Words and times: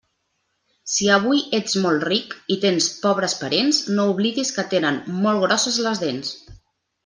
Si 0.93 1.09
avui 1.17 1.43
ets 1.57 1.75
molt 1.83 2.05
ric, 2.09 2.33
i 2.55 2.57
tens 2.65 2.89
pobres 3.03 3.37
parents, 3.43 3.83
no 4.01 4.09
oblidis 4.15 4.55
que 4.57 4.69
tenen 4.75 5.01
molt 5.29 5.47
grosses 5.49 5.81
les 5.89 6.07
dents. 6.09 6.37